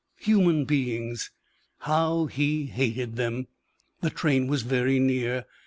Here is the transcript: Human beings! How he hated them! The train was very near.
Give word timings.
Human 0.21 0.65
beings! 0.65 1.29
How 1.81 2.25
he 2.25 2.65
hated 2.65 3.17
them! 3.17 3.45
The 3.99 4.09
train 4.09 4.47
was 4.47 4.63
very 4.63 4.97
near. 4.97 5.45